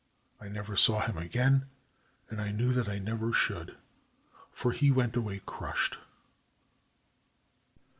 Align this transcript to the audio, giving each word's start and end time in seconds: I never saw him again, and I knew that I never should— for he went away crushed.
I 0.41 0.47
never 0.49 0.75
saw 0.75 1.01
him 1.01 1.15
again, 1.15 1.67
and 2.27 2.41
I 2.41 2.49
knew 2.51 2.73
that 2.73 2.89
I 2.89 2.97
never 2.97 3.31
should— 3.31 3.77
for 4.51 4.71
he 4.71 4.89
went 4.89 5.15
away 5.15 5.41
crushed. 5.45 5.95